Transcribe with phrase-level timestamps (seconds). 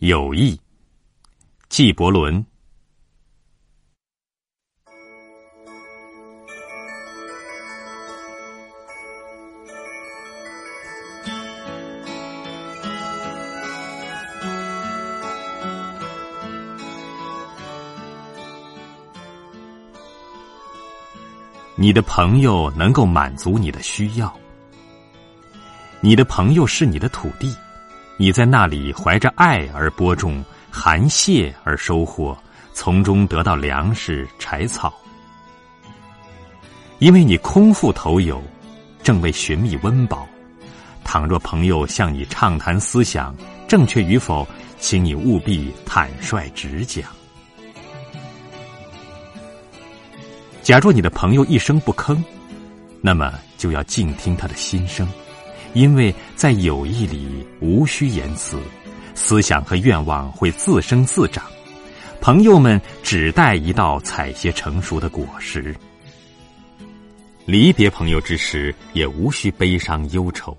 [0.00, 0.60] 友谊，
[1.70, 2.44] 纪伯伦。
[21.74, 24.30] 你的朋友能够满足你的需要，
[26.02, 27.56] 你的朋友是你的土地。
[28.18, 32.36] 你在那里怀着爱而播种，含谢而收获，
[32.72, 34.92] 从中得到粮食、柴草。
[36.98, 38.42] 因为你空腹投友，
[39.02, 40.26] 正为寻觅温饱。
[41.04, 43.36] 倘若朋友向你畅谈思想，
[43.68, 47.04] 正确与否，请你务必坦率直讲。
[50.62, 52.16] 假若你的朋友一声不吭，
[53.02, 55.06] 那么就要静听他的心声。
[55.76, 58.58] 因为在友谊里无需言辞，
[59.14, 61.44] 思想和愿望会自生自长。
[62.18, 65.76] 朋友们只待一道采撷成熟的果实。
[67.44, 70.56] 离别朋友之时，也无需悲伤忧愁，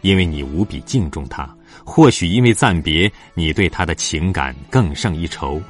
[0.00, 1.46] 因为你无比敬重他。
[1.84, 5.60] 或许因为暂别，你对他的情感更胜一筹，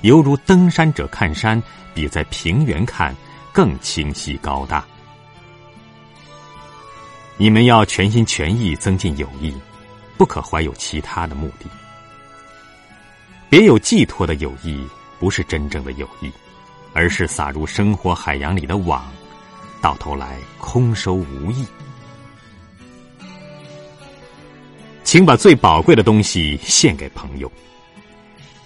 [0.00, 1.62] 犹如登山者看山，
[1.94, 3.14] 比在平原看
[3.52, 4.84] 更清晰高大。
[7.42, 9.52] 你们要全心全意增进友谊，
[10.16, 11.66] 不可怀有其他的目的。
[13.50, 14.86] 别有寄托的友谊
[15.18, 16.30] 不是真正的友谊，
[16.92, 19.10] 而是撒入生活海洋里的网，
[19.80, 21.66] 到头来空收无益。
[25.02, 27.50] 请把最宝贵的东西献给朋友。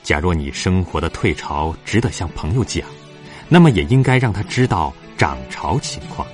[0.02, 2.86] 假若你生活的退潮值得向朋友讲，
[3.48, 6.28] 那么也应该让他知道涨潮情况。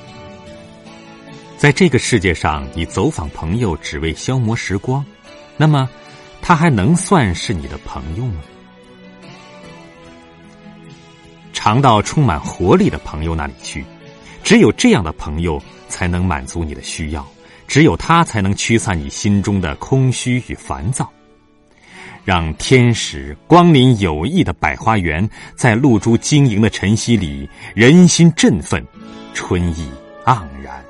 [1.62, 5.06] 在这个世界上，你走访朋友只为消磨时光，
[5.56, 5.88] 那么
[6.40, 8.40] 他还能算是你的朋友吗？
[11.52, 13.84] 常到充满活力的朋友那里去，
[14.42, 17.24] 只有这样的朋友才能满足你的需要，
[17.68, 21.08] 只有他才能驱散你心中的空虚与烦躁，
[22.24, 28.84] 让天使光临友谊的百花园，在露珠晶莹的晨曦里，人心振奋，
[29.32, 29.88] 春意
[30.24, 30.84] 盎然。